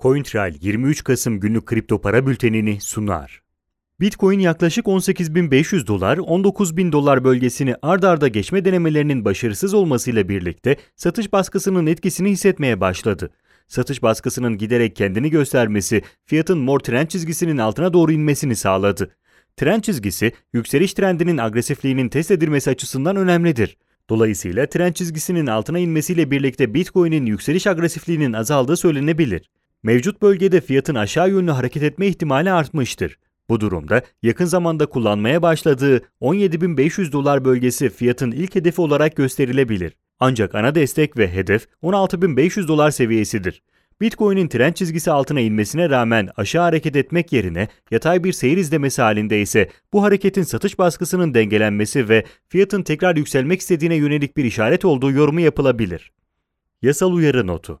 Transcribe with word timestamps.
CoinTrail 0.00 0.54
23 0.60 1.04
Kasım 1.04 1.40
günlük 1.40 1.66
kripto 1.66 2.00
para 2.00 2.26
bültenini 2.26 2.80
sunar. 2.80 3.42
Bitcoin 4.00 4.38
yaklaşık 4.38 4.86
18.500 4.86 5.86
dolar, 5.86 6.18
19.000 6.18 6.92
dolar 6.92 7.24
bölgesini 7.24 7.74
ard 7.82 8.02
arda 8.02 8.28
geçme 8.28 8.64
denemelerinin 8.64 9.24
başarısız 9.24 9.74
olmasıyla 9.74 10.28
birlikte 10.28 10.76
satış 10.96 11.32
baskısının 11.32 11.86
etkisini 11.86 12.30
hissetmeye 12.30 12.80
başladı. 12.80 13.30
Satış 13.68 14.02
baskısının 14.02 14.58
giderek 14.58 14.96
kendini 14.96 15.30
göstermesi 15.30 16.02
fiyatın 16.24 16.58
mor 16.58 16.80
trend 16.80 17.08
çizgisinin 17.08 17.58
altına 17.58 17.92
doğru 17.92 18.12
inmesini 18.12 18.56
sağladı. 18.56 19.16
Trend 19.56 19.82
çizgisi 19.82 20.32
yükseliş 20.52 20.94
trendinin 20.94 21.38
agresifliğinin 21.38 22.08
test 22.08 22.30
edilmesi 22.30 22.70
açısından 22.70 23.16
önemlidir. 23.16 23.76
Dolayısıyla 24.10 24.66
trend 24.66 24.92
çizgisinin 24.92 25.46
altına 25.46 25.78
inmesiyle 25.78 26.30
birlikte 26.30 26.74
Bitcoin'in 26.74 27.26
yükseliş 27.26 27.66
agresifliğinin 27.66 28.32
azaldığı 28.32 28.76
söylenebilir. 28.76 29.50
Mevcut 29.86 30.22
bölgede 30.22 30.60
fiyatın 30.60 30.94
aşağı 30.94 31.30
yönlü 31.30 31.50
hareket 31.50 31.82
etme 31.82 32.06
ihtimali 32.06 32.52
artmıştır. 32.52 33.18
Bu 33.48 33.60
durumda 33.60 34.02
yakın 34.22 34.44
zamanda 34.44 34.86
kullanmaya 34.86 35.42
başladığı 35.42 35.96
17.500 36.20 37.12
dolar 37.12 37.44
bölgesi 37.44 37.90
fiyatın 37.90 38.30
ilk 38.30 38.54
hedefi 38.54 38.80
olarak 38.80 39.16
gösterilebilir. 39.16 39.92
Ancak 40.20 40.54
ana 40.54 40.74
destek 40.74 41.18
ve 41.18 41.32
hedef 41.32 41.66
16.500 41.82 42.68
dolar 42.68 42.90
seviyesidir. 42.90 43.62
Bitcoin'in 44.00 44.48
trend 44.48 44.74
çizgisi 44.74 45.10
altına 45.10 45.40
inmesine 45.40 45.90
rağmen 45.90 46.28
aşağı 46.36 46.62
hareket 46.62 46.96
etmek 46.96 47.32
yerine 47.32 47.68
yatay 47.90 48.24
bir 48.24 48.32
seyir 48.32 48.56
izlemesi 48.56 49.02
halinde 49.02 49.40
ise 49.40 49.70
bu 49.92 50.02
hareketin 50.02 50.42
satış 50.42 50.78
baskısının 50.78 51.34
dengelenmesi 51.34 52.08
ve 52.08 52.24
fiyatın 52.48 52.82
tekrar 52.82 53.16
yükselmek 53.16 53.60
istediğine 53.60 53.94
yönelik 53.94 54.36
bir 54.36 54.44
işaret 54.44 54.84
olduğu 54.84 55.10
yorumu 55.10 55.40
yapılabilir. 55.40 56.12
Yasal 56.82 57.12
uyarı 57.12 57.46
notu 57.46 57.80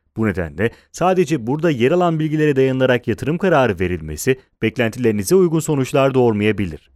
Bu 0.17 0.27
nedenle 0.27 0.71
sadece 0.91 1.47
burada 1.47 1.69
yer 1.69 1.91
alan 1.91 2.19
bilgilere 2.19 2.55
dayanılarak 2.55 3.07
yatırım 3.07 3.37
kararı 3.37 3.79
verilmesi 3.79 4.39
beklentilerinize 4.61 5.35
uygun 5.35 5.59
sonuçlar 5.59 6.13
doğurmayabilir. 6.13 6.91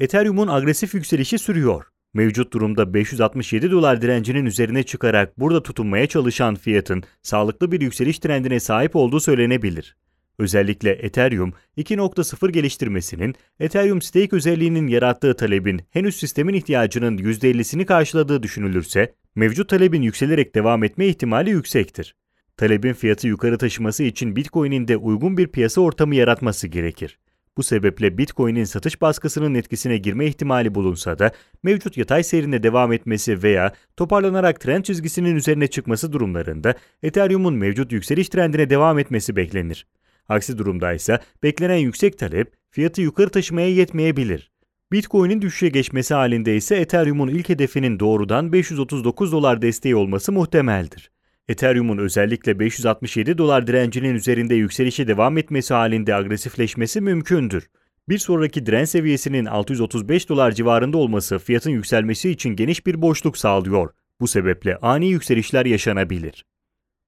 Ethereum'un 0.00 0.48
agresif 0.48 0.94
yükselişi 0.94 1.38
sürüyor. 1.38 1.84
Mevcut 2.14 2.52
durumda 2.52 2.94
567 2.94 3.70
dolar 3.70 4.02
direncinin 4.02 4.46
üzerine 4.46 4.82
çıkarak 4.82 5.40
burada 5.40 5.62
tutunmaya 5.62 6.06
çalışan 6.06 6.54
fiyatın 6.54 7.02
sağlıklı 7.22 7.72
bir 7.72 7.80
yükseliş 7.80 8.18
trendine 8.18 8.60
sahip 8.60 8.96
olduğu 8.96 9.20
söylenebilir. 9.20 9.96
Özellikle 10.38 10.90
Ethereum 10.90 11.52
2.0 11.78 12.50
geliştirmesinin 12.50 13.34
Ethereum 13.60 14.02
Stake 14.02 14.36
özelliğinin 14.36 14.86
yarattığı 14.86 15.36
talebin 15.36 15.82
henüz 15.90 16.16
sistemin 16.16 16.54
ihtiyacının 16.54 17.18
%50'sini 17.18 17.84
karşıladığı 17.84 18.42
düşünülürse, 18.42 19.14
mevcut 19.34 19.68
talebin 19.68 20.02
yükselerek 20.02 20.54
devam 20.54 20.84
etme 20.84 21.06
ihtimali 21.06 21.50
yüksektir. 21.50 22.14
Talebin 22.56 22.92
fiyatı 22.92 23.28
yukarı 23.28 23.58
taşıması 23.58 24.02
için 24.02 24.36
Bitcoin'in 24.36 24.88
de 24.88 24.96
uygun 24.96 25.36
bir 25.36 25.48
piyasa 25.48 25.80
ortamı 25.80 26.14
yaratması 26.14 26.68
gerekir. 26.68 27.18
Bu 27.56 27.62
sebeple 27.62 28.18
Bitcoin'in 28.18 28.64
satış 28.64 29.00
baskısının 29.00 29.54
etkisine 29.54 29.96
girme 29.96 30.26
ihtimali 30.26 30.74
bulunsa 30.74 31.18
da 31.18 31.32
mevcut 31.62 31.96
yatay 31.96 32.22
seyrine 32.22 32.62
devam 32.62 32.92
etmesi 32.92 33.42
veya 33.42 33.72
toparlanarak 33.96 34.60
trend 34.60 34.84
çizgisinin 34.84 35.36
üzerine 35.36 35.66
çıkması 35.66 36.12
durumlarında 36.12 36.74
Ethereum'un 37.02 37.54
mevcut 37.54 37.92
yükseliş 37.92 38.28
trendine 38.28 38.70
devam 38.70 38.98
etmesi 38.98 39.36
beklenir. 39.36 39.86
Aksi 40.28 40.58
durumda 40.58 40.92
ise 40.92 41.18
beklenen 41.42 41.76
yüksek 41.76 42.18
talep 42.18 42.52
fiyatı 42.70 43.02
yukarı 43.02 43.30
taşımaya 43.30 43.68
yetmeyebilir. 43.68 44.53
Bitcoin'in 44.92 45.42
düşüşe 45.42 45.68
geçmesi 45.68 46.14
halinde 46.14 46.56
ise 46.56 46.76
Ethereum'un 46.76 47.28
ilk 47.28 47.48
hedefinin 47.48 48.00
doğrudan 48.00 48.52
539 48.52 49.32
dolar 49.32 49.62
desteği 49.62 49.96
olması 49.96 50.32
muhtemeldir. 50.32 51.10
Ethereum'un 51.48 51.98
özellikle 51.98 52.58
567 52.58 53.38
dolar 53.38 53.66
direncinin 53.66 54.14
üzerinde 54.14 54.54
yükselişe 54.54 55.08
devam 55.08 55.38
etmesi 55.38 55.74
halinde 55.74 56.14
agresifleşmesi 56.14 57.00
mümkündür. 57.00 57.68
Bir 58.08 58.18
sonraki 58.18 58.66
direnç 58.66 58.88
seviyesinin 58.88 59.44
635 59.44 60.28
dolar 60.28 60.52
civarında 60.52 60.98
olması 60.98 61.38
fiyatın 61.38 61.70
yükselmesi 61.70 62.30
için 62.30 62.56
geniş 62.56 62.86
bir 62.86 63.02
boşluk 63.02 63.38
sağlıyor. 63.38 63.90
Bu 64.20 64.28
sebeple 64.28 64.76
ani 64.76 65.06
yükselişler 65.06 65.66
yaşanabilir. 65.66 66.44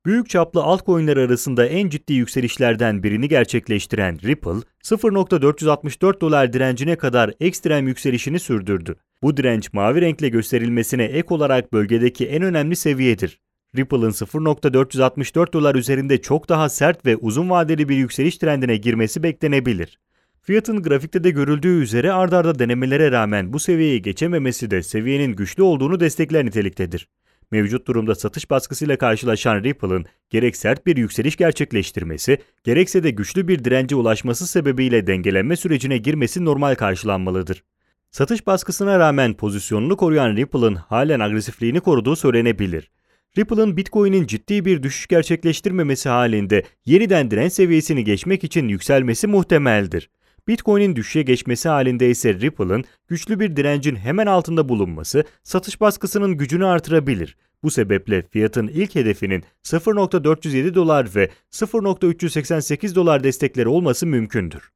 Büyük 0.07 0.31
çaplı 0.31 0.63
altcoin'ler 0.63 1.17
arasında 1.17 1.67
en 1.67 1.89
ciddi 1.89 2.13
yükselişlerden 2.13 3.03
birini 3.03 3.29
gerçekleştiren 3.29 4.19
Ripple, 4.23 4.51
0.464 4.85 6.21
dolar 6.21 6.53
direncine 6.53 6.97
kadar 6.97 7.33
ekstrem 7.41 7.89
yükselişini 7.89 8.41
sürdürdü. 8.41 8.97
Bu 9.23 9.37
direnç 9.37 9.73
mavi 9.73 10.01
renkle 10.01 10.29
gösterilmesine 10.29 11.05
ek 11.05 11.35
olarak 11.35 11.73
bölgedeki 11.73 12.27
en 12.27 12.43
önemli 12.43 12.77
seviyedir. 12.77 13.41
Ripple'ın 13.77 14.11
0.464 14.11 15.53
dolar 15.53 15.75
üzerinde 15.75 16.23
çok 16.23 16.49
daha 16.49 16.69
sert 16.69 17.07
ve 17.07 17.17
uzun 17.17 17.51
vadeli 17.51 17.89
bir 17.89 17.97
yükseliş 17.97 18.39
trendine 18.39 18.77
girmesi 18.77 19.23
beklenebilir. 19.23 19.99
Fiyatın 20.43 20.83
grafikte 20.83 21.25
de 21.25 21.31
görüldüğü 21.31 21.83
üzere 21.83 22.13
ardarda 22.13 22.59
denemelere 22.59 23.13
rağmen 23.13 23.53
bu 23.53 23.61
seviyeyi 23.61 24.03
geçememesi 24.03 24.71
de 24.71 24.83
seviyenin 24.83 25.33
güçlü 25.37 25.63
olduğunu 25.63 26.01
destekler 26.01 26.45
niteliktedir. 26.45 27.09
Mevcut 27.51 27.87
durumda 27.87 28.15
satış 28.15 28.51
baskısıyla 28.51 28.99
karşılaşan 28.99 29.65
Ripple'ın 29.65 30.07
gerek 30.31 30.57
sert 30.57 30.87
bir 30.87 30.97
yükseliş 30.97 31.37
gerçekleştirmesi, 31.37 32.39
gerekse 32.65 33.03
de 33.03 33.11
güçlü 33.11 33.49
bir 33.49 33.65
dirence 33.65 33.97
ulaşması 33.97 34.47
sebebiyle 34.47 35.07
dengelenme 35.07 35.57
sürecine 35.57 35.99
girmesi 35.99 36.45
normal 36.45 36.75
karşılanmalıdır. 36.75 37.65
Satış 38.11 38.47
baskısına 38.47 38.99
rağmen 38.99 39.35
pozisyonunu 39.35 39.97
koruyan 39.97 40.37
Ripple'ın 40.37 40.75
halen 40.75 41.21
agresifliğini 41.21 41.81
koruduğu 41.81 42.17
söylenebilir. 42.17 42.91
Ripple'ın 43.39 43.77
Bitcoin'in 43.77 44.27
ciddi 44.27 44.65
bir 44.65 44.83
düşüş 44.83 45.07
gerçekleştirmemesi 45.07 46.09
halinde 46.09 46.63
yeniden 46.85 47.31
direnç 47.31 47.53
seviyesini 47.53 48.05
geçmek 48.05 48.45
için 48.45 48.69
yükselmesi 48.69 49.27
muhtemeldir. 49.27 50.11
Bitcoin'in 50.49 50.97
düşüşe 50.97 51.23
geçmesi 51.23 51.69
halinde 51.69 52.11
ise 52.11 52.35
Ripple'ın 52.35 52.85
güçlü 53.09 53.41
bir 53.41 53.57
direncin 53.57 53.97
hemen 53.97 54.27
altında 54.27 54.69
bulunması 54.69 55.25
satış 55.43 55.81
baskısının 55.81 56.37
gücünü 56.37 56.67
artırabilir. 56.67 57.37
Bu 57.63 57.71
sebeple 57.71 58.23
fiyatın 58.31 58.69
ilk 58.69 58.95
hedefinin 58.95 59.45
0.407 59.65 60.75
dolar 60.75 61.09
ve 61.15 61.31
0.388 61.53 62.95
dolar 62.95 63.25
destekleri 63.25 63.69
olması 63.69 64.07
mümkündür. 64.07 64.73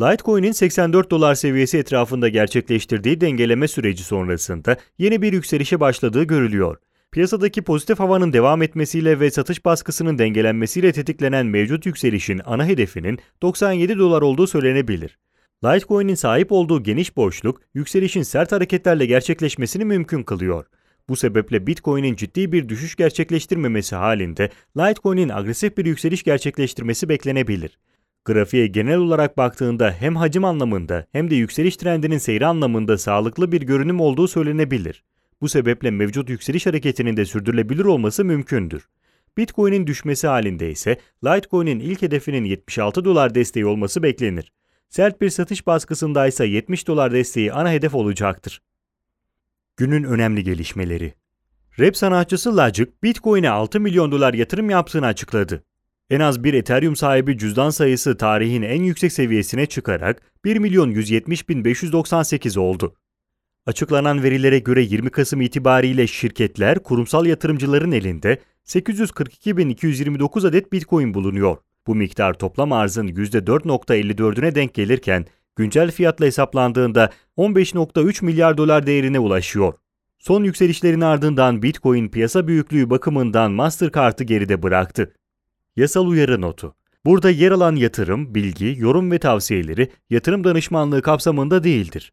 Litecoin'in 0.00 0.52
84 0.52 1.10
dolar 1.10 1.34
seviyesi 1.34 1.78
etrafında 1.78 2.28
gerçekleştirdiği 2.28 3.20
dengeleme 3.20 3.68
süreci 3.68 4.04
sonrasında 4.04 4.76
yeni 4.98 5.22
bir 5.22 5.32
yükselişe 5.32 5.80
başladığı 5.80 6.24
görülüyor. 6.24 6.76
Piyasadaki 7.14 7.62
pozitif 7.62 7.98
havanın 7.98 8.32
devam 8.32 8.62
etmesiyle 8.62 9.20
ve 9.20 9.30
satış 9.30 9.64
baskısının 9.64 10.18
dengelenmesiyle 10.18 10.92
tetiklenen 10.92 11.46
mevcut 11.46 11.86
yükselişin 11.86 12.40
ana 12.44 12.66
hedefinin 12.66 13.18
97 13.42 13.98
dolar 13.98 14.22
olduğu 14.22 14.46
söylenebilir. 14.46 15.18
Litecoin'in 15.64 16.14
sahip 16.14 16.52
olduğu 16.52 16.82
geniş 16.82 17.16
boşluk, 17.16 17.60
yükselişin 17.74 18.22
sert 18.22 18.52
hareketlerle 18.52 19.06
gerçekleşmesini 19.06 19.84
mümkün 19.84 20.22
kılıyor. 20.22 20.64
Bu 21.08 21.16
sebeple 21.16 21.66
Bitcoin'in 21.66 22.16
ciddi 22.16 22.52
bir 22.52 22.68
düşüş 22.68 22.96
gerçekleştirmemesi 22.96 23.96
halinde 23.96 24.50
Litecoin'in 24.76 25.28
agresif 25.28 25.76
bir 25.76 25.86
yükseliş 25.86 26.22
gerçekleştirmesi 26.22 27.08
beklenebilir. 27.08 27.78
Grafiğe 28.24 28.66
genel 28.66 28.98
olarak 28.98 29.36
baktığında 29.36 29.92
hem 29.92 30.16
hacim 30.16 30.44
anlamında 30.44 31.06
hem 31.12 31.30
de 31.30 31.34
yükseliş 31.34 31.76
trendinin 31.76 32.18
seyri 32.18 32.46
anlamında 32.46 32.98
sağlıklı 32.98 33.52
bir 33.52 33.62
görünüm 33.62 34.00
olduğu 34.00 34.28
söylenebilir. 34.28 35.02
Bu 35.44 35.48
sebeple 35.48 35.90
mevcut 35.90 36.28
yükseliş 36.28 36.66
hareketinin 36.66 37.16
de 37.16 37.24
sürdürülebilir 37.24 37.84
olması 37.84 38.24
mümkündür. 38.24 38.88
Bitcoin'in 39.36 39.86
düşmesi 39.86 40.26
halinde 40.26 40.70
ise 40.70 40.98
Litecoin'in 41.24 41.80
ilk 41.80 42.02
hedefinin 42.02 42.44
76 42.44 43.04
dolar 43.04 43.34
desteği 43.34 43.66
olması 43.66 44.02
beklenir. 44.02 44.52
Sert 44.88 45.20
bir 45.20 45.30
satış 45.30 45.66
baskısında 45.66 46.26
ise 46.26 46.46
70 46.46 46.88
dolar 46.88 47.12
desteği 47.12 47.52
ana 47.52 47.70
hedef 47.70 47.94
olacaktır. 47.94 48.62
Günün 49.76 50.04
önemli 50.04 50.44
gelişmeleri 50.44 51.14
Rap 51.78 51.96
sanatçısı 51.96 52.56
Logic, 52.56 52.90
Bitcoin'e 53.02 53.50
6 53.50 53.80
milyon 53.80 54.12
dolar 54.12 54.34
yatırım 54.34 54.70
yaptığını 54.70 55.06
açıkladı. 55.06 55.64
En 56.10 56.20
az 56.20 56.44
bir 56.44 56.54
Ethereum 56.54 56.96
sahibi 56.96 57.38
cüzdan 57.38 57.70
sayısı 57.70 58.16
tarihin 58.16 58.62
en 58.62 58.82
yüksek 58.82 59.12
seviyesine 59.12 59.66
çıkarak 59.66 60.22
1 60.44 60.56
milyon 60.56 60.90
170 60.90 61.48
bin 61.48 61.64
598 61.64 62.56
oldu. 62.56 62.96
Açıklanan 63.66 64.22
verilere 64.22 64.58
göre 64.58 64.82
20 64.82 65.10
Kasım 65.10 65.40
itibariyle 65.40 66.06
şirketler 66.06 66.78
kurumsal 66.78 67.26
yatırımcıların 67.26 67.92
elinde 67.92 68.38
842.229 68.66 70.48
adet 70.48 70.72
Bitcoin 70.72 71.14
bulunuyor. 71.14 71.56
Bu 71.86 71.94
miktar 71.94 72.34
toplam 72.34 72.72
arzın 72.72 73.08
%4.54'üne 73.08 74.54
denk 74.54 74.74
gelirken 74.74 75.26
güncel 75.56 75.90
fiyatla 75.90 76.26
hesaplandığında 76.26 77.10
15.3 77.38 78.24
milyar 78.24 78.58
dolar 78.58 78.86
değerine 78.86 79.18
ulaşıyor. 79.18 79.74
Son 80.18 80.44
yükselişlerin 80.44 81.00
ardından 81.00 81.62
Bitcoin 81.62 82.08
piyasa 82.08 82.48
büyüklüğü 82.48 82.90
bakımından 82.90 83.52
Mastercard'ı 83.52 84.24
geride 84.24 84.62
bıraktı. 84.62 85.12
Yasal 85.76 86.06
uyarı 86.06 86.40
notu. 86.40 86.74
Burada 87.06 87.30
yer 87.30 87.50
alan 87.50 87.76
yatırım, 87.76 88.34
bilgi, 88.34 88.74
yorum 88.78 89.10
ve 89.10 89.18
tavsiyeleri 89.18 89.88
yatırım 90.10 90.44
danışmanlığı 90.44 91.02
kapsamında 91.02 91.64
değildir. 91.64 92.12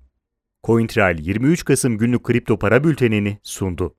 CoinTrail 0.63 1.19
23 1.19 1.65
Kasım 1.65 1.97
günlük 1.97 2.23
kripto 2.23 2.59
para 2.59 2.83
bültenini 2.83 3.37
sundu. 3.43 3.95